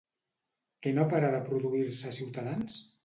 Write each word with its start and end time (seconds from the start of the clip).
Què 0.87 0.93
no 0.95 1.05
para 1.11 1.29
de 1.35 1.41
produir-se 1.49 2.11
a 2.13 2.17
Ciutadans? 2.21 2.81